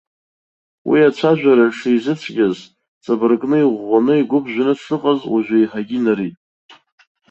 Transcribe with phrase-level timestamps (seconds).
[0.89, 2.57] Уи ацәажәара шизыцәгьаз,
[3.03, 6.35] ҵабыргны иӷәӷәаны игәы ԥжәаны дшыҟаз уажә еиҳагьы инырит.